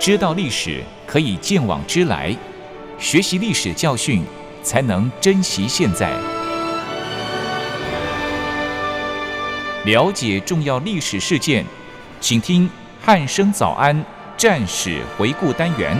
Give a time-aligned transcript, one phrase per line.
[0.00, 2.34] 知道历史可以见往知来，
[2.98, 4.24] 学习历史教训
[4.62, 6.10] 才能珍惜现在。
[9.84, 11.66] 了解重要历史事件，
[12.18, 12.66] 请听
[12.98, 14.02] 汉声早安
[14.38, 15.94] 战史回顾单元。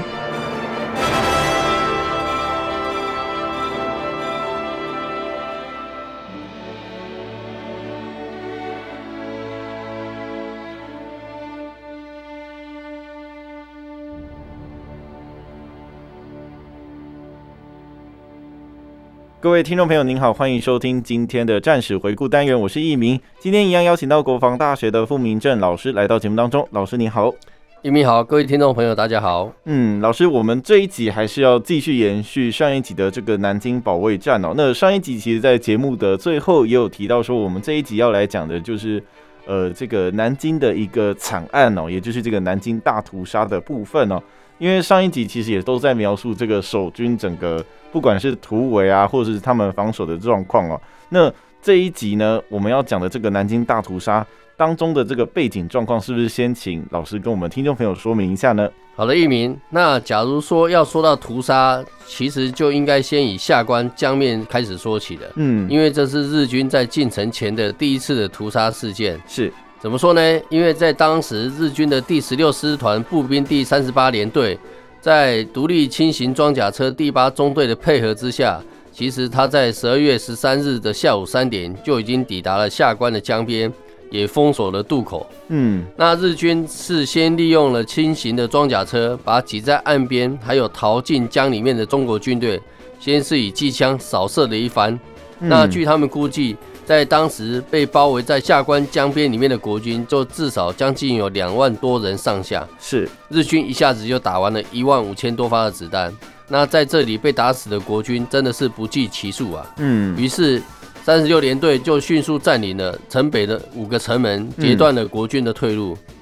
[19.43, 23.19] 各位听众朋友，您好，欢迎收听今天的战史回顾单元，我是一明。
[23.39, 26.69] 今天一样邀请到国防大学的傅明正老师来到节目当中。
[26.73, 27.33] 老师您好，
[27.81, 29.51] 一鸣好，各位听众朋友大家好。
[29.65, 34.53] 嗯，老师，我们这一集还是要继续延续上一集的这个南京保卫战哦。
[34.55, 39.03] 那上一集其实，在节目的最后也有提到说，我们这一集要来讲的就是
[39.47, 44.23] 呃这个南京的一个惨案哦，也就是这个南京大屠杀的部分哦。
[44.61, 47.65] 因为上一集其实也都在描述这个守军整个。
[47.93, 51.29] 不管是突围啊，或者是他们防守的状况哦，那
[51.61, 54.25] 这一集呢，我们要讲的这个南京大屠杀
[54.57, 58.71] 当中的这个背景状况，是不是先请老师跟我们听众朋友说明一下呢？
[58.95, 59.59] 好的，一鸣。
[59.71, 65.29] 那假如说要说到屠杀，其实就应该先以下关江面开始说起的。
[65.35, 69.21] 嗯，因为这是日军在进城前的第一次的屠杀事件。
[69.27, 70.41] 是，怎么说呢？
[70.51, 74.59] 因为在当时日军的第十六师团步兵第三十八联队。
[75.01, 78.61] 在独立轻型装甲车第八中队的配合之下，
[78.93, 83.73] 其实他在十二月十三日的下午三点就已经抵达了下关的江边，
[84.11, 85.27] 也封锁了渡口。
[85.49, 92.61] 嗯，那日军事先利用了轻型的装甲车，把挤在岸边还有逃进江里面的中国军队，
[92.99, 94.93] 先是以机枪扫射了一番。
[95.39, 96.55] 嗯、那据他们估计。
[96.91, 102.67] 在当时被包围在下关江边里面的国军，就至少将近有两万多人上下。
[102.81, 106.13] 是日军一下子就打完了一万五千多发的子弹。
[106.49, 109.65] 那在这里被打死的国军真的是不计其数啊。
[109.77, 110.19] 嗯。
[110.19, 110.61] 于是
[111.05, 115.97] 三十六联队就迅速占领了城北的五个城门，截断了国军的退路。
[116.11, 116.15] 嗯、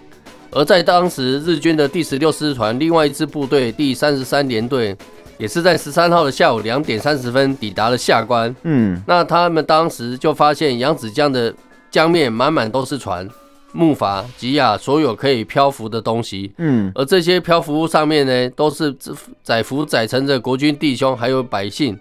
[0.50, 4.94] 而在当时，日军的第十六师团另外一支部队第三十三联队。
[5.38, 8.54] 也是在十三号的下午两点三十分抵达了下关。
[8.64, 11.54] 嗯，那他们当时就发现扬子江的
[11.90, 13.26] 江面满满都是船、
[13.72, 16.52] 木筏吉亚所有可以漂浮的东西。
[16.58, 18.94] 嗯，而这些漂浮物上面呢，都是
[19.42, 21.98] 载浮载沉着国军弟兄还有百姓，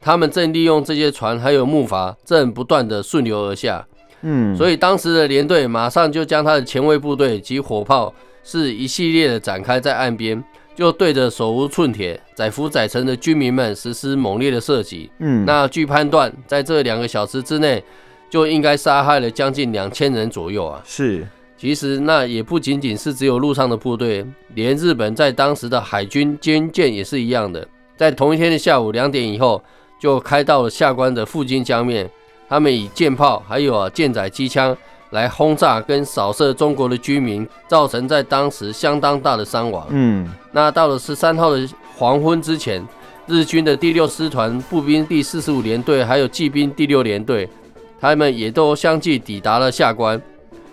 [0.00, 3.84] 他们正利用这些船还有木筏，正不断的顺流而下。
[4.22, 8.14] 嗯，所以当时的连队马上就将他的前卫部队及火炮
[8.44, 10.42] 是一系列的展开在岸边。
[10.74, 15.10] 就对着手无寸铁、载浮载沉的军民们实施猛烈的射击。
[15.18, 17.82] 嗯，那据判断，在这两个小时之内，
[18.30, 20.80] 就应该杀害了将近两千人左右啊。
[20.84, 21.26] 是，
[21.56, 27.66] 其实那也不仅仅是只有陆上的部队，连日本在当时的海军军舰也是一样的，
[27.96, 29.62] 在同一天的下午两点以后，
[30.00, 32.08] 就开到了下关的附近江面，
[32.48, 34.74] 他们以舰炮还有啊舰载机枪。
[35.10, 39.86] 来轰炸跟扫射中国的居民，造成在当时相当大的伤亡。
[39.90, 42.86] 嗯，那到了十三号的黄昏之前，
[43.26, 47.48] 日军的第六师团步兵第四十五联队还有骑兵第六联队，
[48.00, 50.20] 他们也都相继抵达了下关。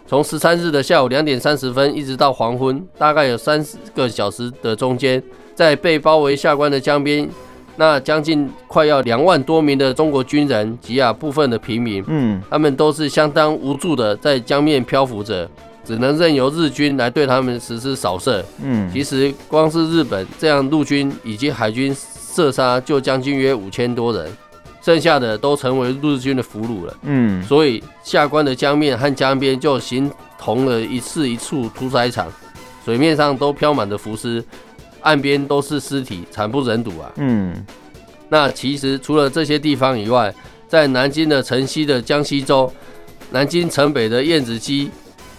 [0.08, 3.62] 从十三日的下午两点三十分一直到黄昏，大概有三
[3.94, 5.22] 个小时的中间，
[5.54, 7.30] 在被包围下关的江边。
[7.80, 15.48] 那将近快要两万多名的中国军人及啊部分的平民，嗯，他们都是相当无助的在江面漂浮着，
[15.86, 18.44] 只能任由日军来对他们实施扫射。
[18.64, 24.28] 嗯，其实光是日本这样陆军以及海军射杀就将近约五千多人，
[24.82, 26.98] 剩下的都成为日军的俘虏了。
[27.04, 32.28] 嗯，所以下关的江面和江边就形同了一次一处屠宰场，
[32.84, 34.44] 水面上都飘满了浮尸。
[35.02, 37.12] 岸边都是尸体，惨不忍睹啊！
[37.18, 37.66] 嗯，
[38.30, 40.34] 那其实除了这些地方以外，
[40.68, 42.72] 在南京的城西的江西州、
[43.32, 44.90] 南京城北的燕子矶、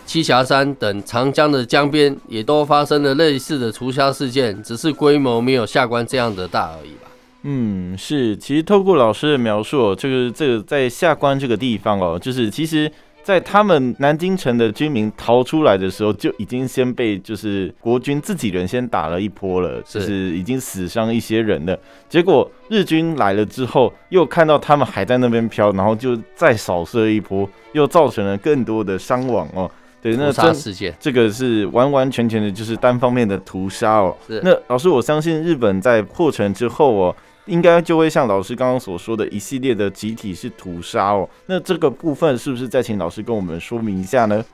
[0.06, 7.10] 栖霞山等长江的江边，也都发生了类似的屠杀事件，只是规模没有下关这样的大而已吧。
[7.42, 12.90] 嗯，是，其实透过老师的描述，这个这个在下关这个地方哦，就是其实。
[13.28, 21.78] 在他们南京城的居民逃出来的时候，就已经先被就是国军自己人先打了一波了，就是已经死伤一些人了。
[22.08, 29.70] 结果日军来了之后，又看到他们还在那边飘，然后就再扫射一波，又造成了更多的伤亡哦。
[30.00, 34.16] 对，那这这个是完完全全的就是单方面的屠杀哦。
[34.42, 37.14] 那老师，我相信日本在破城之后哦。
[37.48, 41.28] 应该就会像老师刚刚所说的一系列的集体是屠杀哦。
[41.46, 44.44] 那这个部分是不是再请老师跟我们说明一下呢？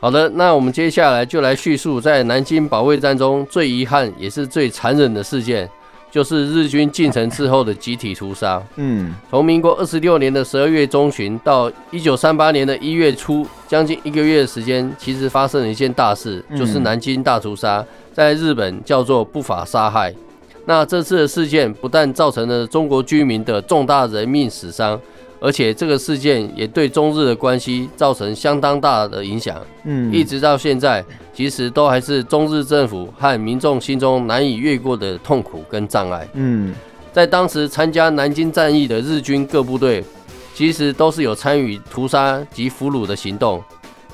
[0.00, 5.68] 好的，那我们接下来就来叙述在南京保卫战中最遗憾也是最残忍的事件，
[6.10, 8.62] 就是日军进城之后的集体屠杀。
[8.76, 17.84] 嗯，从民国二十六年的十二月中旬到一九三八年的一月初，将近一个月的时间，其实发生了一件大事，就是南京大屠杀，
[18.14, 20.14] 在日本叫做不法杀害。
[20.64, 25.00] 那这次的事件不但造成了中国居民的重大人命死伤。
[25.42, 31.02] 而且这个事件也对中日的关系造成相当大的影响，嗯，一直到现在，
[31.32, 36.74] 其实都还是中日政府和民众心中难以越过的痛苦跟障碍，嗯，
[37.10, 40.04] 在当时参加南京战役的日军各部队，
[40.54, 43.64] 其实都是有参与屠杀及俘虏的行动，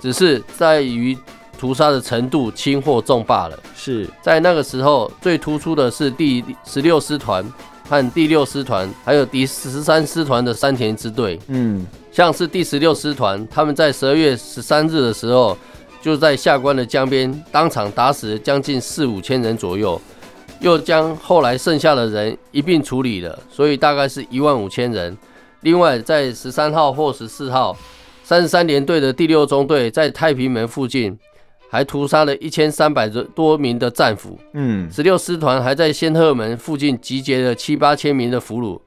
[0.01, 1.19] 只是在于
[1.59, 3.59] 屠杀的程度轻或重罢了。
[3.75, 7.45] 是在那个时候最突出的是第十六师团。
[7.89, 15.57] 和第六师团，还有第十三师团的山田支队，嗯，像是第十六师团，他们在十二月十三日的时候，
[16.03, 20.03] 就在下关的江边当场打死将近四五千人左右，
[20.59, 25.17] 又将后来剩下的人一并处理了，所以大概是一万五千人。
[25.61, 27.77] 另外，在十三号或十四号，
[28.25, 31.17] 三十三联队的第六中队在太平门附近。
[31.69, 38.79] 还屠杀了一千三百多名的战俘，嗯，十六师团还在仙鹤门附近集结了七八千名的俘虏，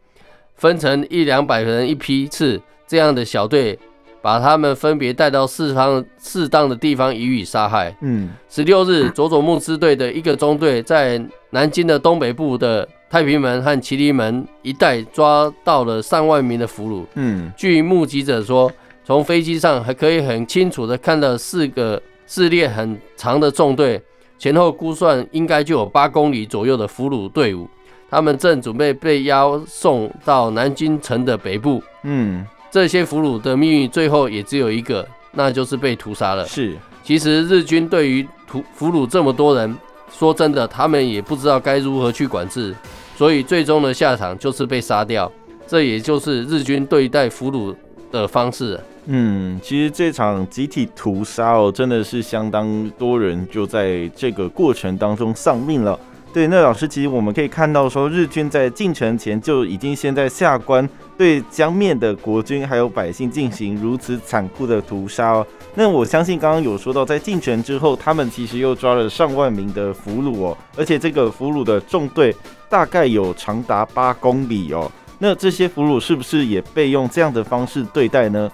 [0.56, 3.78] 分成一两百人一批次这样的小队，
[4.22, 7.94] 把他们分别带到适当适当的地方予以杀害。
[8.02, 17.06] 嗯，十六日，佐佐木支队的一个中队在南京的东北部的太平门和麒麟门一带抓到了上万名的俘虏。
[17.16, 18.72] 嗯，据目击者说，
[19.04, 22.02] 从飞机上还可以很清楚地看到四个。
[22.30, 24.00] 序列很长的纵队，
[24.38, 27.68] 前后估算应该就有八公里左右的俘虏队伍，
[28.08, 31.81] 他们正准备被押送到南京城的北部。
[32.04, 36.46] 嗯，这些俘虏的命运最后也只有一个，那就是被屠杀了。
[36.46, 39.76] 是，其实日军对于俘俘虏这么多人，
[40.12, 42.76] 说真的，他们也不知道该如何去管制，
[43.18, 45.31] 所以最终的下场就是被杀掉。
[45.66, 47.76] 这也就是日军对待俘虏
[48.12, 48.80] 的方式。
[49.11, 56.00] 嗯，其实这场集体屠杀哦，真的是相当多人就在这个过程当中丧命了。
[56.31, 65.47] 对，那老师，其实我们可以看到说，日军在进城前就已经先在下关对江面的国军还有百姓进行如此残酷的屠杀哦。
[65.73, 72.35] 那我相信刚刚有说到，在进城之后，他们其实又抓了上万名的俘虏哦，而且这个俘虏的纵队
[72.69, 74.91] 大概有长达八公里哦。
[75.17, 78.47] 那这些俘虏是不是也被用这样的方式对待呢？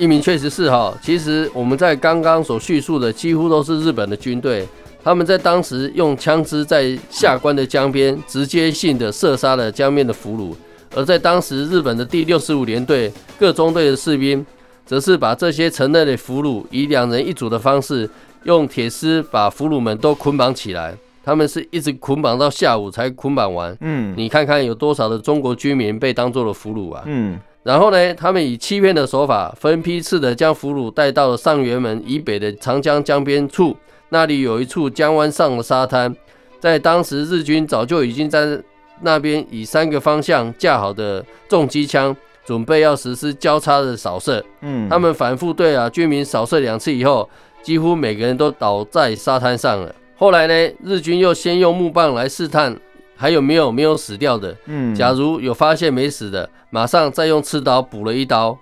[0.00, 4.66] 一鸣确实是哈，其实我们在刚刚所叙述的几乎都是日本的军队，
[5.04, 10.56] 他们在当时用枪支在下关的江边直接性的射杀了江面的俘虏，
[10.96, 14.44] 而在当时日本的第六十五联队各中队的士兵，
[14.86, 18.08] 则是把这些城内的俘虏以两人一组的方式，
[18.44, 23.76] 用铁丝把俘虏们都捆绑起来，他们是一直捆绑到下午才捆绑完。
[23.82, 27.02] 嗯，你看看有多少的中国居民被当做了俘虏啊？
[27.04, 27.38] 嗯。
[27.62, 33.76] 然后呢，他们以欺骗的手法，分批次的将俘虏带到了上元门以北的长江江边处，
[34.08, 36.16] 那里有一处江湾上的沙滩，
[36.58, 38.58] 在当时日军早就已经在
[39.02, 44.42] 那边以三个方向架好的重机枪，准备要实施交叉的扫射。
[44.62, 47.28] 嗯，他们反复对啊居民扫射两次以后，
[47.62, 49.94] 几乎每个人都倒在沙滩上了。
[50.16, 52.74] 后来呢，日军又先用木棒来试探。
[53.20, 54.56] 还有没有没有死掉的？
[54.64, 58.58] 嗯，假如有发现没死的，马上再用刺刀补了一刀。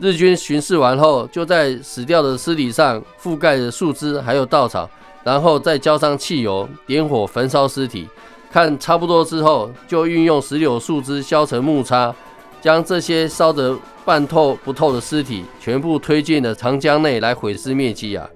[0.00, 4.90] 日军巡视完后，就在死掉的尸体上覆盖着树枝还有稻草，
[5.22, 8.08] 然后再浇上汽油，点火焚烧尸体。
[8.50, 12.12] 看差不多之后，就运用石榴树枝削成木叉，
[12.60, 18.28] 将这些烧得半透不透的尸体全部推进了长江内来毁尸灭迹啊！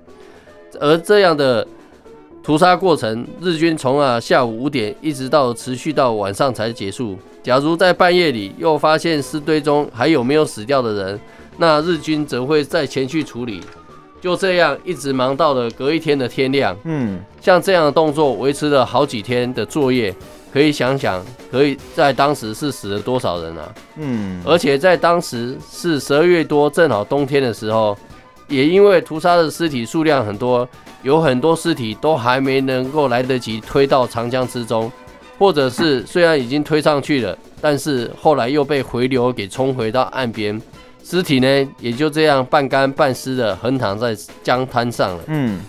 [0.79, 1.67] 而这样的。
[2.45, 7.19] 屠杀过程，日军从啊下午五点一直到持续到晚上才结束。
[7.43, 11.21] 假如在半夜里又发现尸堆中还有没有死掉的人，
[11.57, 13.63] 那日军则会再前去处理。
[14.21, 16.77] 就这样一直忙到了隔一天的天亮。
[16.85, 20.15] 嗯，像这样的动作维持了好几天的作业，
[20.53, 23.75] 可以想想，可以在当时是死了多少人啊？
[23.97, 27.97] 嗯，而且在当时是十二月多，正好冬天的时候，
[28.49, 30.69] 也因为屠杀的尸体数量很多。
[31.03, 34.91] 有很多尸体都还没能够来得及推到长江之中，
[35.39, 40.59] 或者是虽然已经推上去了，但是后来又被回流给冲回到岸边，
[41.05, 45.25] 尸体呢也就这样半干半湿的横躺在江滩上了。
[45.27, 45.61] 嗯，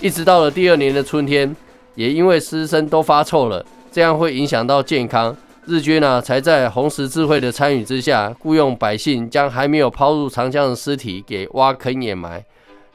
[0.00, 1.54] 一直到了第二年的春天，
[1.94, 5.36] 也因为尸身都发臭了，这样会影响到健康，
[5.68, 12.42] 日军呢才在红十字会的参与之下，雇佣百姓将还没有抛入长江的尸体给挖坑掩埋。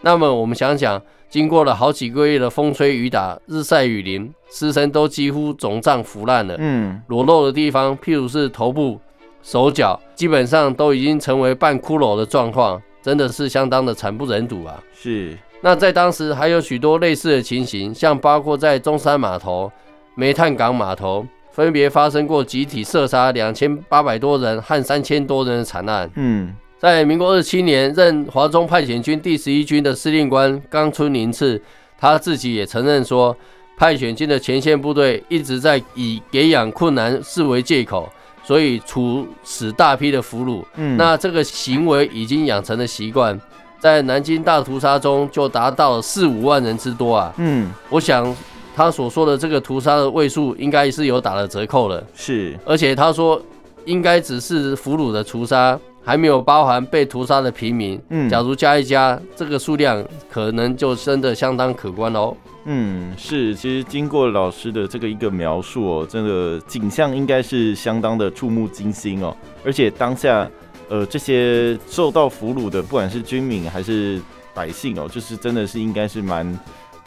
[0.01, 0.99] 那么我们想想，
[1.29, 6.55] 经过了好几个月的风吹雨打、日晒雨淋，尸身都几乎肿胀腐烂了。
[6.57, 8.99] 嗯，裸露的地方，譬如是头部、
[9.43, 14.81] 手脚，基本上都已经成为半骷髅的状况，真的是相当的惨不忍睹啊。
[14.93, 15.37] 是。
[15.61, 19.71] 那在当时还有许多类似的情形，像包括在中山码头、
[20.15, 26.09] 煤炭港码头，分别发生过集体射杀两千八百多人和三千多人的惨案。
[26.15, 26.53] 嗯。
[26.77, 31.61] 在民国二十七年，任华中派遣军第十一军的司令官冈村宁次，
[31.97, 33.33] 他自己也承认说，
[33.77, 38.09] 派遣军的前线部队一直在以给养困难视为借口，
[38.43, 40.61] 所以处死大批的俘虏。
[40.75, 43.39] 嗯，那这个行为已经养成了习惯，
[43.79, 47.33] 在南京大屠杀中就达到了四五万人之多啊。
[47.37, 48.35] 嗯，我想
[48.75, 52.03] 他所说的这个屠杀的位数，应该是有打了折扣了。
[52.13, 53.41] 是，而且他说，
[53.85, 55.79] 应该只是俘虏的屠杀。
[56.05, 62.35] 还没有包含被屠杀的平民，嗯，假如加一加，这个数量可能就真的相当可观哦。
[62.65, 69.33] 嗯，是，其实经过老师的这个一个描述哦，这个景象应该是相当的触目惊心哦。
[69.63, 70.45] 而且当下，
[70.89, 74.21] 呃，这些受到俘虏的，不管是军民还是
[74.53, 76.45] 百姓哦，就是真的是应该是蛮。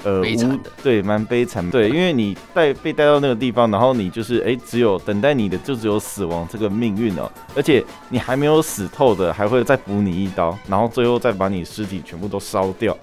[0.06, 12.96] 呃，悲惨的，对，蛮悲惨的，对，因为你带被带到那个地方，然后你就是，哎，只有等待你的就只有死亡这个命运哦，而且你还没有死透的，还会再补你一刀，然后最后再把你尸体全部都烧掉，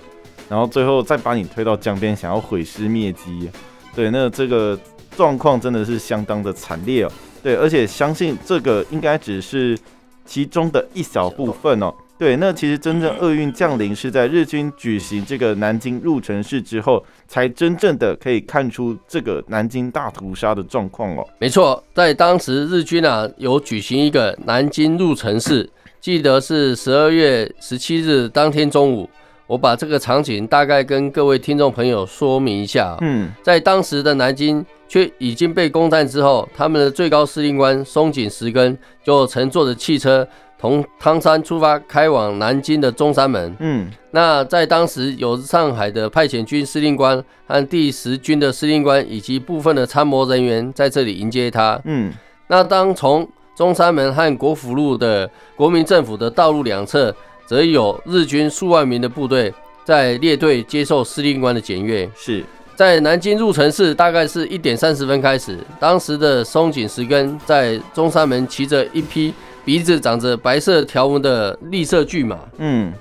[0.47, 3.49] 然后最后再把你推到江边，想要毁尸灭迹，
[3.93, 4.79] 对，那这个
[5.17, 7.11] 状况真的是相当的惨烈哦，
[7.43, 9.77] 对，而且相信这个应该只是
[10.25, 11.93] 其中的一小部分哦。
[12.17, 21.27] 对，那其实真正厄运降临是在日军举行这个南京入城式之后，才真正的可以看出这个南京大屠杀的状况哦。
[21.39, 29.09] 没错，在当时日军啊有举行一个南京入城式，记得是十二月十七日当天中午。
[29.45, 32.95] 我把这个场景大概跟各位听众朋友说明一下。
[33.01, 40.25] 嗯，在当时的南京却已经被攻占之后，他们的最高司令官松井石根就乘坐着汽车。
[40.63, 43.53] 从汤山出发，开往南京的中山门。
[43.59, 51.77] 嗯，那在当时有上海的派遣军司令官和第十军的司令官以及部分的参谋人员在这里迎接他。
[51.83, 52.13] 嗯，
[52.47, 53.27] 那当从
[53.57, 57.13] 中山门和国府路的国民政府的道路两侧，
[57.45, 59.53] 则有日军数万名的部队
[59.83, 62.09] 在列队接受司令官的检阅。
[62.15, 62.41] 是
[62.73, 65.59] 在南京入城式，大概是一点三十分开始。
[65.77, 69.33] 当时的松井石根在中山门骑着一匹。
[69.65, 72.91] 鼻子长着白色条纹的绿色巨马，嗯，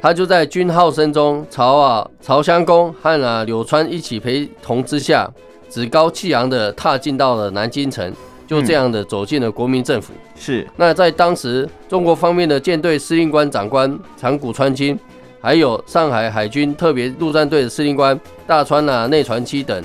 [0.00, 5.28] 他就在军号声中，朝啊朝香公和啊柳川一起陪同之下，
[5.68, 8.12] 趾高气扬的踏进到了南京城，
[8.46, 10.12] 就这样的走进了国民政府。
[10.36, 10.64] 是。
[10.76, 14.96] 那在当时，中国方面的舰队司令官长官长谷川清，
[15.40, 19.82] 还有上海海军特别陆战队的司令官大川啊内传七等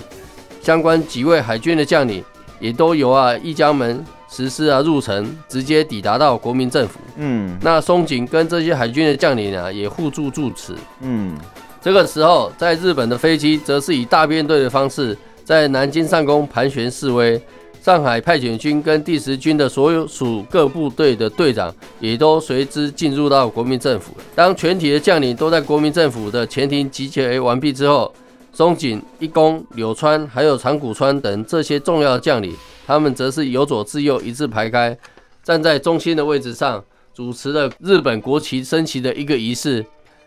[0.61, 2.23] 相关几位海军的将领，
[2.59, 4.05] 也都由啊一江门。
[4.29, 6.99] 实施啊，入城直接抵达到国民政府。
[7.17, 10.75] 嗯，那松井跟这些海军的将领啊，也互助助此。
[11.01, 11.35] 嗯，
[11.81, 17.41] 这个时候，在日本的飞机则是以大编队的方式在南京上空盘旋示威。
[17.81, 24.11] 上海派遣军跟第十军的所有属各部队的队长也都随之进入到国民政府。
[24.35, 28.13] 当全体的将领都在国民政府的前庭集结完毕之后，
[28.51, 32.55] 松井、一公、柳川还有长谷川等这些重要的将领。
[32.85, 34.97] 他们则是由左至右一字排开，
[35.43, 39.85] 站在中心的位置上，主持了日本国旗升旗的一个仪式。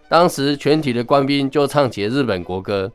[0.09, 2.91] 当时全体的官兵就唱起了日本国歌。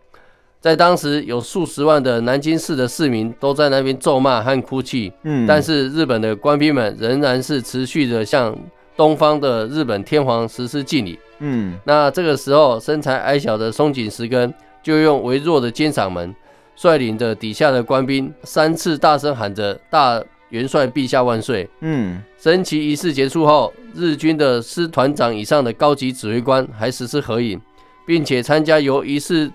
[0.60, 5.12] 在当时有数十万的南京市的市民都在那边咒骂和哭泣。
[5.24, 8.58] 嗯，但是日本的官兵们仍然是持续的向
[8.96, 11.20] 东方的日本天皇实施敬礼。
[11.40, 14.52] 嗯，那这个时候身材矮小的松井石根
[14.88, 16.34] 就用微弱的尖嗓门。
[16.78, 21.68] 率领着底下的官兵三次大声喊着“大元帅陛下万岁”。
[21.82, 27.60] 嗯，升旗仪式结束后，日军的师团长以上的高级指挥官还实施合影，
[28.06, 29.52] 并且参加由仪式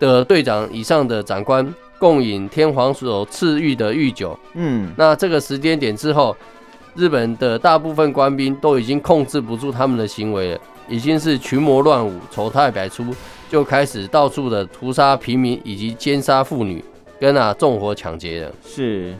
[0.00, 4.36] 的队长以上的长官共饮天皇所赐予的御酒。
[4.54, 6.34] 嗯，那这个时间点之后，
[6.94, 13.04] 日本的大部分官兵都已经控制不住他们的行为了，已经是群魔乱舞，丑态百出。
[13.50, 16.82] 就开始到处的屠杀平民以及奸杀妇女，
[17.20, 18.50] 跟啊纵火抢劫了。
[18.66, 19.14] 是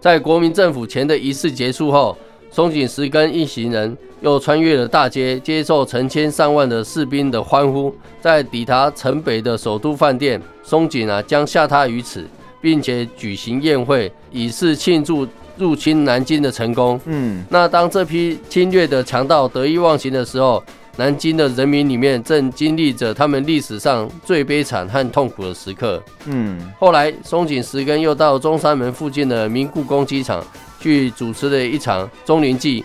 [0.00, 2.16] 在国民政府前的仪式结束后，
[2.50, 7.94] 松井石根一行人又穿越了大街，接受成千上万的士兵的欢呼。
[8.20, 12.24] 在抵达城北的首都饭店，松井啊将下榻于此，
[12.60, 16.98] 并且举行宴会，以示庆祝入侵南京的成功。
[17.04, 20.60] 嗯，那当这批侵略的强盗得意忘形的时候。
[20.96, 26.02] 南京的人民里面正经历着他们历史上最悲惨和痛苦的时刻。
[26.24, 30.42] 嗯，后来松井石根又到中山门附近的明故宫机场
[30.80, 32.82] 去主持了一场中灵祭，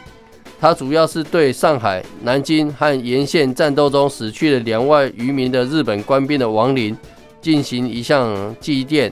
[0.59, 6.95] 他主要是对上海、南京和沿线战斗中死去的两万余名的日本官兵的亡灵
[7.41, 9.09] 进行一项祭奠。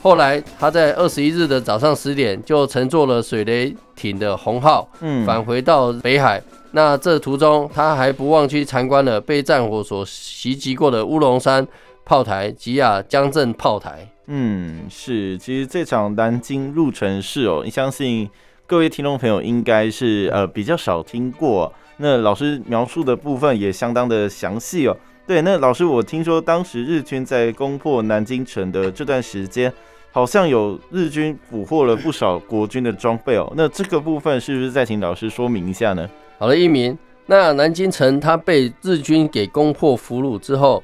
[0.00, 6.40] 后来，他在二十一日的早上十点就乘坐了水雷艇的红号，嗯，返回到北海。
[6.72, 11.66] 那这途中，他还不忘去参观了被战火所袭击过的乌龙山
[12.04, 14.06] 炮台、吉野江镇炮台。
[14.26, 15.38] 嗯，是。
[15.38, 18.28] 其实这场南京入城式哦，你相信
[18.66, 21.72] 各位听众朋友应该是呃比较少听过。
[21.96, 24.96] 那老师描述的部分也相当的详细哦。
[25.26, 29.72] 对，那老师，我听说当时日军在攻破南京城的这段时间。
[30.10, 36.08] 好像有日军俘获了不少国军的装备哦，那这个部分是不是再请老师说明一下呢？
[36.38, 40.82] 好了，一名，那南京城它被日军给攻破俘虏之后，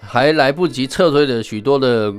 [0.00, 2.14] 还来不及撤退的许多的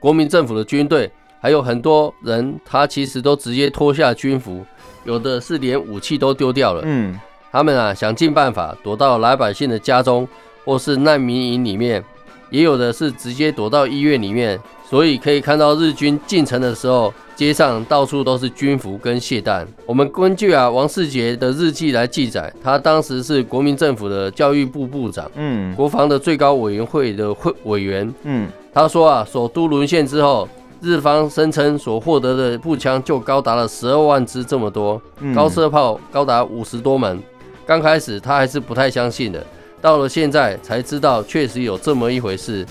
[0.00, 4.64] 国民政府的军队，还有很多人，他其实都直接脱下军服，
[5.04, 6.82] 有的是连武器都丢掉了。
[6.84, 7.16] 嗯，
[7.52, 10.26] 他们啊想尽办法躲到老百姓的家中
[10.64, 12.04] 或是难民营里面，
[12.50, 14.60] 也有的是直接躲到医院里面。
[14.84, 19.66] 所以可以看到，日军进城的时候，街上到处都是军服跟械弹。
[19.86, 30.46] 我们根据啊王世杰的日记来记载，他当时是国民政府的教育部部长，嗯，国防的最高委员会的会委员，嗯，他说啊，首都沦陷之后，
[30.82, 35.00] 日方声称所获得的步枪就高达了十二万支这么多，
[35.34, 37.18] 高射炮高达五十多门。
[37.64, 39.42] 刚开始他还是不太相信的，
[39.80, 42.66] 到了现在才知道确实有这么一回事。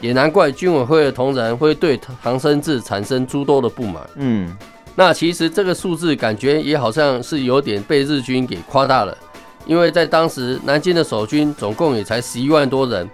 [0.00, 4.02] 也难怪军委会的同仁会对唐生智产生诸多的不满。
[4.16, 4.56] 嗯，
[4.96, 9.16] 那其实这个数字感觉也好像是有点被日军给夸大了，
[9.66, 13.08] 因为在当时南京的守军总共也才十一万多人，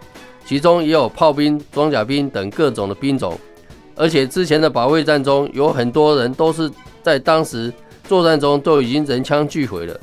[0.45, 3.39] 其中也有炮兵、装甲兵等各种的兵种，
[3.97, 6.71] 而且之前的保卫战中有很多人都是
[7.03, 7.73] 在当时
[8.09, 10.01] 作战中都已经人枪俱毁了。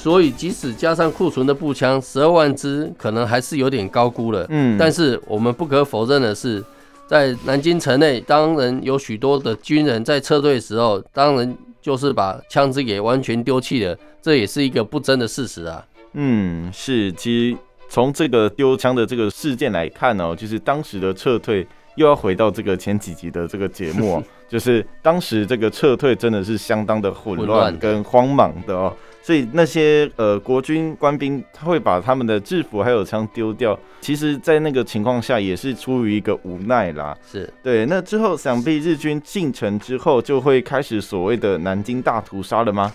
[0.00, 4.46] 所以，即使加上库存的步枪十二万支，可能还是有点高估了。
[4.48, 6.64] 嗯，但是我们不可否认的是，
[7.08, 15.84] 在南京城内，当然有许多的军人在撤退的时候，当然就是把枪支给完全丢弃了，这也是一个不争的事实啊。
[16.12, 17.58] 嗯，是，其实
[17.88, 28.94] 从这个丢枪的这个事件来看呢、哦，就是当时的撤退又要回到这个前几集的这个节目， 就是当时这个撤退真的是相当的混乱跟慌忙的哦。
[29.28, 37.14] 所以那些呃国军官兵他会把他们的制服还有枪丢掉，其实，在那个情况下也是出于一个无奈啦。
[37.30, 37.84] 是对。
[37.84, 42.90] 那之后想必日军进城之后，就会开始所谓的南京大屠杀了吗？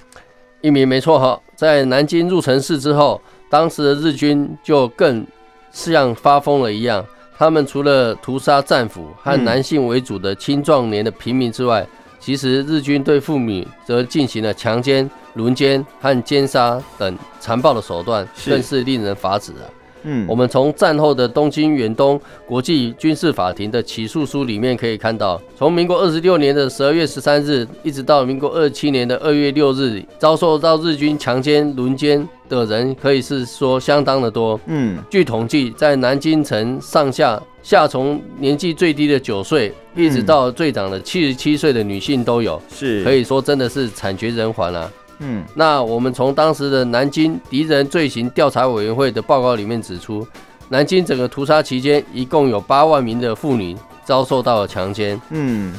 [0.62, 5.24] 一名没错哈，在南京入城市之后，当时的日军就更
[5.70, 7.06] 像发疯了一样，
[7.38, 15.08] 他们除了屠杀战俘和男性为主的青壮年的平民之外，嗯、其实日军对妇女则进行了强奸。
[15.34, 19.66] 轮奸和奸杀等残暴的手段，更是令人发指啊！
[20.06, 34.60] 嗯，我们从战后的东京远东国际军事法庭的起诉书里面可以看到，从民国二十六年的十二月十三日，一直到民国二十七年的二月六日，遭受到日军强奸、轮奸的人，可以是说相当的多。
[34.66, 44.92] 嗯，据统计，在南京城上下下从年纪最低的九岁，一直到最长的七十七岁的女性都有，是可以说真的是惨绝人寰啊！
[45.20, 50.28] 嗯，那我们从当时的南京敌人罪行调查委员会的报告里面指出，
[50.70, 55.20] 南京整个屠杀期间，一共有八万名的妇女遭受到了强奸。
[55.30, 55.74] 嗯，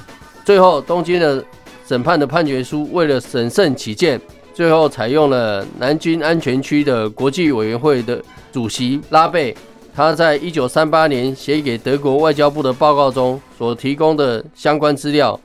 [0.45, 1.45] 最后东京的
[1.87, 4.19] 审判的判决书，为了审慎起见，
[4.55, 9.55] 最后采用了南京安全区的国际委员会的主席拉贝，
[9.95, 15.39] 他在一九三八年写给德国外交部的报告中所提供的相关资料，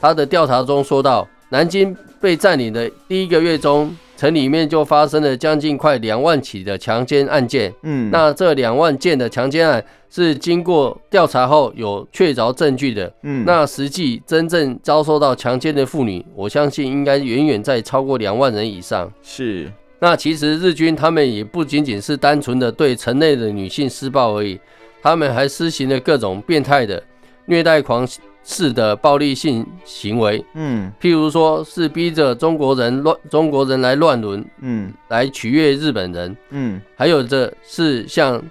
[0.00, 1.94] 他的调查中说到，南京。
[2.24, 7.70] 被占领的第一个月中，城里面就发生了将近快两万起的强奸案件。
[7.82, 13.12] 嗯，那这两万件的强奸案是经过调查后有确凿证据的。
[13.24, 19.12] 嗯，那实际真正遭受到强奸的妇女，我相信应该远远在超过两万人以上。
[19.22, 24.58] 是，那其实日军他们也不仅仅是单纯的对城内的女性施暴而已，
[25.02, 27.02] 他们还施行了各种变态的
[27.44, 28.08] 虐待狂。
[28.44, 38.42] 式的暴力性行为，嗯，譬如说是逼着中国人乱中国人来乱伦，嗯，来取悦日本人，嗯，还有着是像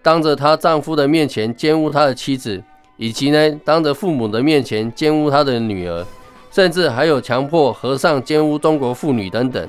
[0.00, 2.62] 当着她丈夫的面前奸污他的妻子，
[2.96, 6.04] 以及呢当着父母的面前奸污他的女儿，
[6.50, 9.68] 甚至还有强迫和尚奸污中国妇女等等。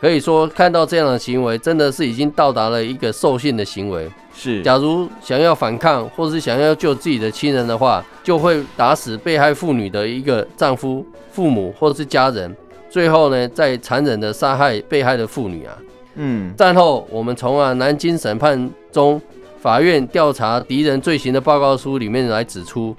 [0.00, 4.08] 可以说看到这样的行为，真的是已经到达了一个兽性的行为。
[4.34, 12.56] 是，假如想要反抗，或是想要救自己的亲人的话，就会打死被害妇女的一个丈夫、父母或者是家人，
[12.88, 15.76] 最后呢，再残忍的杀害被害的妇女啊。
[16.14, 19.20] 嗯，战后我们从啊南京审判中
[19.60, 22.96] 法院调查敌人罪行的报告书里面来指出，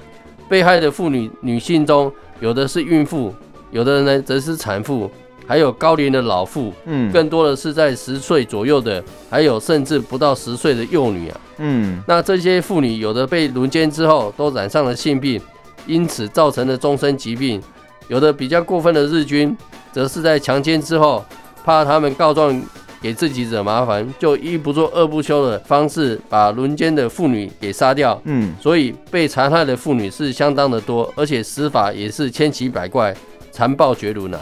[0.48, 3.34] 被害的妇女女性中，有的是孕妇，
[3.72, 5.10] 有的人呢则是产妇。
[5.52, 15.42] 还有高龄的老妇，嗯，更多的是在十岁左右的，还有甚至不到十岁的幼女啊，嗯，那这些妇女有的被轮奸之后都染上了性病，
[15.86, 17.60] 因此造成了终身疾病；
[18.08, 19.54] 有的比较过分的日军，
[19.92, 21.22] 则是在强奸之后，
[21.66, 22.64] 怕他们告状
[23.02, 33.14] 给自己惹麻烦，就一不做二不休的方式把轮奸的妇女给杀掉，嗯，所以被残害的妇女是相当的多，而且死法也是千奇百怪，
[33.52, 34.40] 残暴绝伦啊。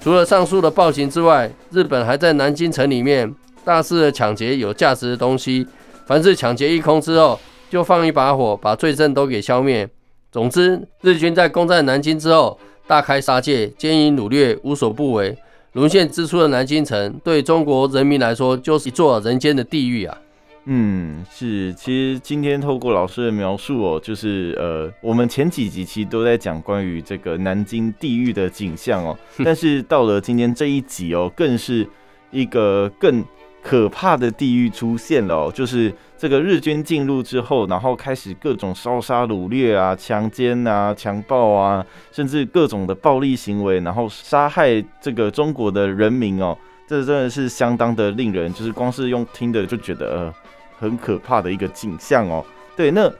[0.00, 3.34] 除了上述的暴行之外，日本还在南京城里面
[3.64, 5.66] 大肆的抢劫有价值的东西。
[6.06, 9.88] 凡是抢劫一空之后，就放一把火，把罪证都给消灭。
[10.32, 15.36] 总之，日军在攻占南京之后，大开杀戒，奸淫掳掠，无所不为。
[15.72, 20.18] 沦陷之初的南京城，对中国人民来说，就是一座人间的地狱啊！
[20.66, 31.88] 嗯，是，其实今天透过老师的描述哦，就是呃，我们前几集其实都在讲关于这个南京地狱的景象哦， 但是到了今天这一集哦，更是
[32.30, 33.24] 一个更
[33.62, 50.34] 可怕的地狱出现了哦，就是这个日军进入之后，然后开始各种烧杀掳掠啊、强奸啊、强暴啊，甚至各种的暴力行为，然后杀害这个中国的人民哦，这真的是相当的令人，就是光是用听的就觉得呃。
[50.80, 52.44] 很可怕的一个景象哦。
[52.74, 53.12] 对，那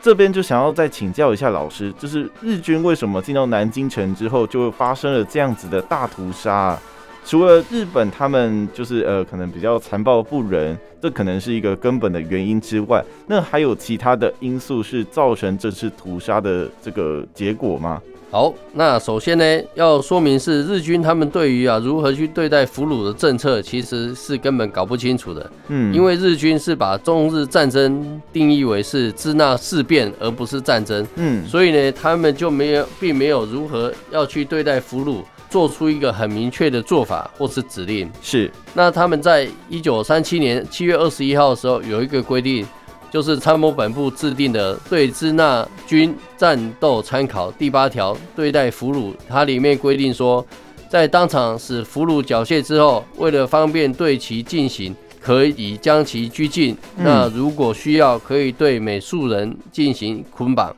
[0.00, 6.78] 这边就想要再请教一下老师，就是日军为什么进到南京城之后就发生了这样子的大屠杀？
[7.24, 18.00] 除了日本他们就是呃可能比较残暴不仁，这可能是一个根本的原因之外，那还有其他的因素是造成这次屠杀的这个结果吗？
[18.30, 25.50] 好，那首先呢，要说明是日军他们对于啊如何去对待俘虏的政策，其实是根本搞不清楚的。
[25.68, 31.06] 嗯，因为日军是把中日战争定义为是支那事变，而不是战争。
[31.16, 38.10] 嗯，所以呢，他们就没有，并没有如何要去对待俘虏，做出一个很明确的做法或是指令。
[38.20, 42.66] 是，那他们在一九三七年七月二十一号的时候有一个规定。
[43.10, 50.44] 就是参谋本部制定的对支那军战斗参考第八条，对待俘虏，它里面规定说，
[50.90, 56.76] 在当场使俘虏缴械之后，为了方便对其进行，可以将其拘禁。
[56.96, 60.74] 那如果需要，可以对每数人进行捆绑。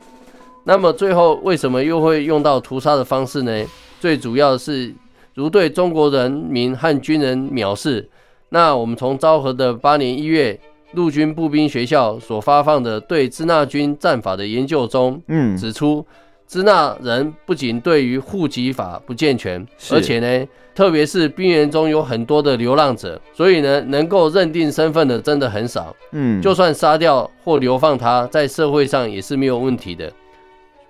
[0.63, 3.65] 那么最后为什么又会用到屠杀的方式呢？
[3.99, 4.93] 最主要是
[5.33, 8.09] 如对中国人民和军人藐视。
[8.49, 10.57] 那我们从昭和的八年一月。
[10.93, 16.05] 陆军步兵学校所发放的对支那军战法的研究中，嗯，指出
[16.47, 25.95] 支那人不仅对于户籍法不健全，而且呢，特别是兵员中有很多的流浪者，所以呢，能够认定身份的真的很少。
[26.11, 30.11] 嗯，就算杀掉或流放他，在社会上也是没有问题的。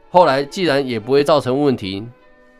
[0.09, 2.03] 后来既然也不会造成问题，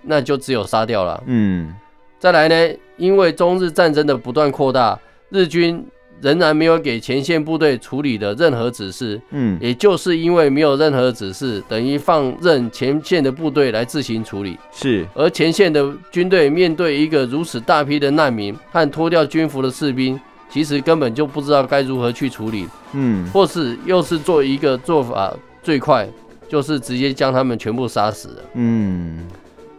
[0.03, 1.23] 那就只有杀掉了。
[1.25, 1.73] 嗯，
[2.19, 4.99] 再来呢，因为中日战争的不断扩大，
[5.29, 5.83] 日军。
[6.21, 14.57] 仍然没有给前线部队处理的任何指示，嗯，也就是因为没有任何指示，等于放任前线的部队来自行处理。
[14.71, 26.07] 是，而前线的军队面对一个如此大批的难民和脱掉军服的士兵，其实根本就不知道该如何去处理，嗯，或是又是做一个做法最快，
[26.47, 28.43] 就是直接将他们全部杀死了。
[28.53, 29.25] 嗯，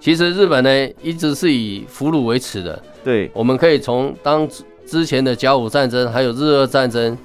[0.00, 4.48] 其实日本呢一直是以俘虏为耻的，对，我们可以从当。
[4.92, 7.16] 之前的甲午战争，还有日俄战争，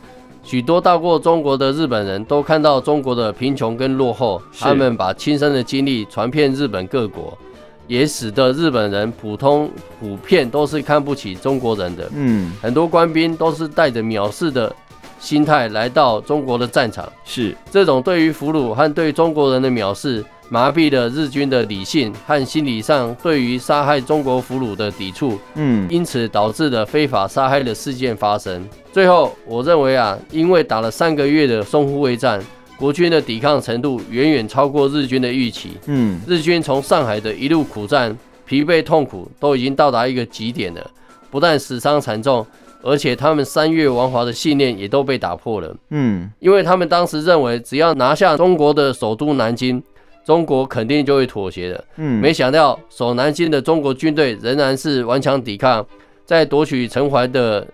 [0.42, 7.38] 许多到过中国的日本人都看到中国的贫穷跟落后，他们把亲身的经历传遍日本各国，
[7.86, 12.10] 也使得日本人普通普遍都是看不起中国人的。
[12.16, 14.74] 嗯，很多官兵都是带着藐视的
[15.20, 17.12] 心态来到中国的战场。
[17.26, 20.24] 是这种对于俘虏和对中国人的藐视。
[20.50, 28.66] 麻痹了日军的理性和心理上对于杀害中国俘虏的抵触，嗯，因此导致了非法杀害的事件发生。
[28.94, 32.42] 最后，我认为啊，因为打了三个月的淞沪会战，
[32.78, 40.92] 国军的抵抗程度远远超过日军的预期，嗯，日军从上海的一路苦战，疲惫痛苦都已经到达一个极点了，
[41.30, 42.48] 不但死伤惨重，
[42.82, 49.84] 而且他们三月亡华的信念也都被打破了，嗯，因为他们当时认为只要拿下中国的首都南京。
[50.28, 51.86] 中国肯定就会妥协的。
[51.96, 55.88] 嗯，没想到守南京的中国军队仍然是顽强抵抗，
[56.26, 57.66] 在夺取陈淮的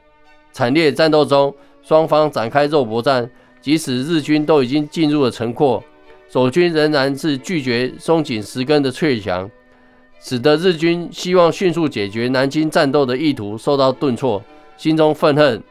[0.52, 3.28] 惨烈战斗中，双方展开肉搏战。
[3.60, 5.84] 即使日军都已经进入了城廓，
[6.30, 9.50] 守军仍然是拒绝松紧石根的脆墙，
[10.22, 14.40] 使得日军希望迅速解决南京战斗的意图受到顿挫，
[14.78, 15.64] 心中愤恨，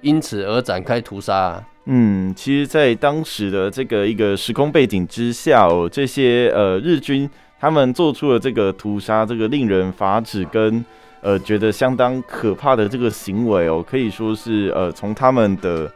[0.00, 1.62] 因此而展开屠杀。
[1.86, 10.84] 嗯，其实，在当时的这个一个时空背景之下哦，这些呃日军他们做出了这个屠杀，这个令人发指跟
[11.20, 15.90] 呃觉得相当可怕的这个行为哦，可以说是呃从他们的。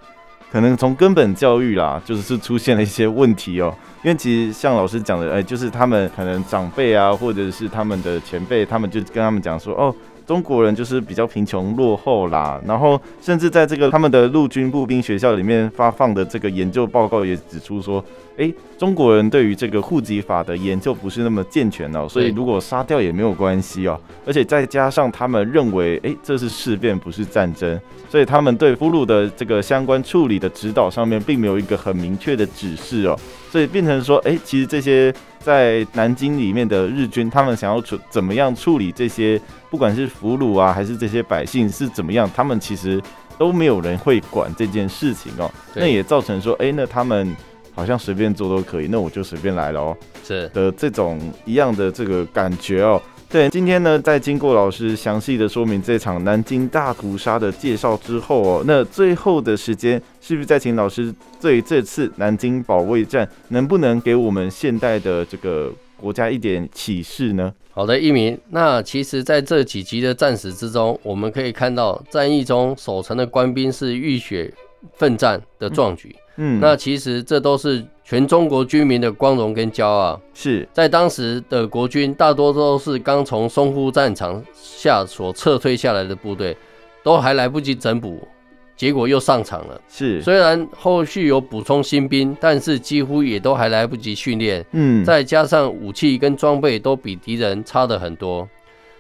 [0.53, 3.75] 可能从根本教育啦，就是是出现了一些问题哦。
[4.05, 9.93] 因为其实像老师讲的，哎，就是他们可能长辈啊，或者是他们的前辈，他们就跟他们讲说，哦。
[10.27, 18.05] 中国人就是比较贫穷落后啦，然后甚至在这个他们的陆军步兵学校里面发放的这个研究报告也指出说，
[18.37, 33.19] 哎，中国人对于这个户籍法的研究不是那么健全哦，所以如果杀掉也没有关系哦，而且再加上他们认为，哎，这是事变不是战争，所以他们对俘虏的这个相关处理的指导上面并没有一个很明确的指示哦，
[33.51, 35.15] 所以变成说，哎，其实这些。
[35.45, 39.39] 在南京里面的日军，他们想要处怎么样处理这些，
[39.71, 42.99] 不管是俘虏啊，还是这些百姓是怎么样，他们其实
[43.37, 45.51] 都没有人会管这件事情哦。
[45.75, 47.37] 那也造成说，哎，那他们
[47.75, 49.97] 好像随便做都可以，那我就随便来了哦。
[50.25, 53.01] 是的，这种一样的这个感觉哦。
[53.35, 67.53] 对，今天呢，在经过老师详细的说明这场南京大屠杀的介绍之后哦，那最后的时间是不是再请老师对这次南京保卫战能不能给我们现代的这个国家一点启示呢？
[67.73, 68.39] 好的，一鸣。
[68.51, 74.55] 那其实在这几集的战史之中，我们可以看到战役中守城的官兵是浴血
[74.93, 76.15] 奋战的壮举。
[76.37, 77.85] 嗯，那其实这都是。
[78.05, 86.55] 全中国军民的光荣跟骄傲，是在当时的国军大多都是刚从淞沪战场下所撤退下来的部队，
[87.03, 88.29] 都还来不及整补，
[88.77, 89.81] 结果又上场了。
[89.89, 94.63] 是，虽然后续有补充新兵，但是几乎也都还来不及训练。
[94.73, 98.47] 嗯，再加上武器跟装备都比敌人差得很多，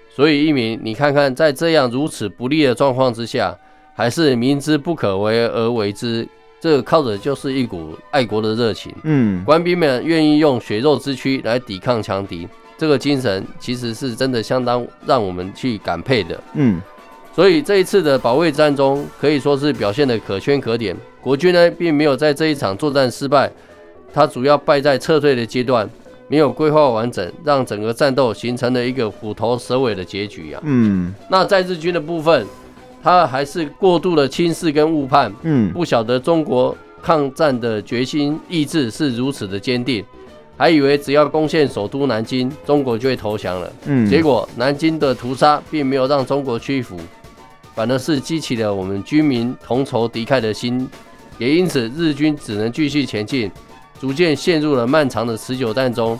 [0.08, 3.54] 所以一鸣，你看看在这样如此不利的状况之下，
[3.94, 6.26] 还是明知不可为而为之。
[6.64, 12.48] 这个靠着就是一股爱国的热情，嗯，官兵们愿意用血肉之躯来抵抗强敌，
[12.78, 16.80] 这个精神其实是真的相当让我们去感佩的，嗯，
[17.34, 20.96] 所以这一次的保卫战中可以说是表现的可圈可点。
[21.20, 23.52] 国军呢并没有在这一场作战失败，
[24.14, 25.86] 他主要败在撤退的阶段
[26.28, 32.46] 没有规划完整，让整个战斗形成了一个虎头蛇尾的结局啊，嗯，那在日军的部分。
[33.04, 40.02] 他还是过度的轻视跟误判，嗯，不晓得中国抗战的决心意志是如此的坚定，
[40.56, 46.98] 还以为只要攻陷首都南京，中国就会投降了，嗯，结果南京的屠杀并没有让中国屈服，
[47.74, 50.88] 反而是激起了我们军民同仇敌忾的心，
[51.36, 53.52] 也因此日军只能继续前进，
[54.00, 56.18] 逐渐陷入了漫长的持久战中，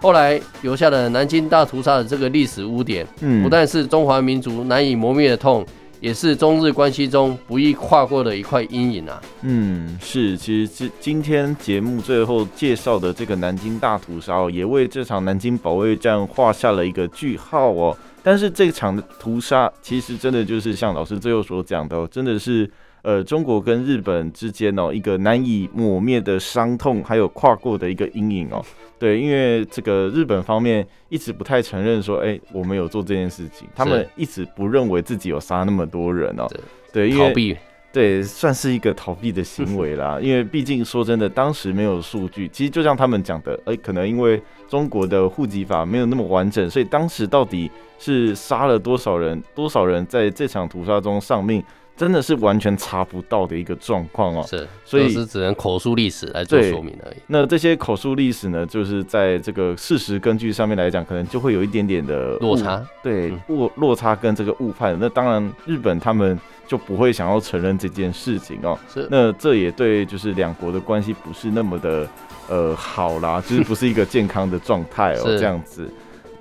[0.00, 5.64] 后来留下了南京大屠杀的这个历史污点，嗯，不但是中华民族难以磨灭的痛。
[6.04, 9.22] 也是中日关系中不易跨过的一块阴影啊。
[9.40, 17.96] 嗯，是，其实今今天节目最后介绍的这个南京大屠杀，也为这场南京保卫战画下了一个句号哦。
[18.22, 22.70] 但是这场的屠杀，其实真的就是像老师最后所讲的，真的是。
[23.04, 28.64] 呃，中国跟日本之间哦，一个难以抹灭的伤痛，还有跨过的一个阴影哦。
[28.98, 36.48] 对，因为这个日本方面一直不太承认说，哎，我们有做这件事情，他们一直不认为自己有杀那么多人哦。
[36.94, 37.54] 对，因为逃避，
[37.92, 40.18] 对，算是一个逃避的行为啦。
[40.22, 51.62] 因为毕竟说真的，当时没有数据，其实就像他们讲的，哎，可能因为中国的户籍法没有那么完整，所以当时到底是杀了多少人，多少人在这场屠杀中丧命。
[51.96, 57.16] 真的是完全查不到的一个状况哦，是，所以是只能口述历史来做说明而已。
[57.28, 64.96] 那这些口述历史呢，就是在这个事实根据上面来讲，可能就会有一点点的落差，对，落落差跟这个误判。
[65.00, 68.76] 那当然，日本他们就不会想要承认这件事情哦。
[68.92, 72.08] 是，那这也对，就是两国的关系不是那么的
[72.48, 75.88] 呃好啦，就是不是一个健康的状态哦，这样子。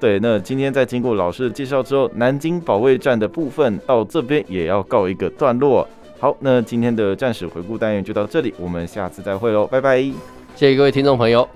[0.03, 5.87] 对，那今天在经过老师的介绍之后，南京保卫战的部分到这边也要告一个段落。
[6.19, 10.01] 好，那今天的战史回顾单元就到这里，我们下次再会喽，拜拜，
[10.57, 11.47] 谢谢各位听众朋友。